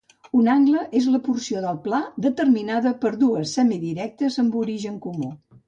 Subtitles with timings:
[0.37, 5.33] Un angle és la porció del pla determinada per dues semirectes amb origen comú